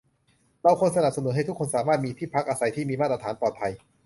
[0.63, 3.71] เราควรสนับสนุนให้คนทุกคนสามารถมีที่พักอาศัยที่มีมาตรฐาน ปลอดภัย